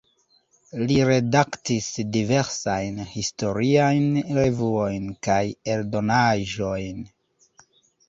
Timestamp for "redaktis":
1.09-1.89